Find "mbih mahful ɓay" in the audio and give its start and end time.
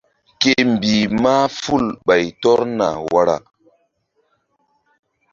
0.71-2.25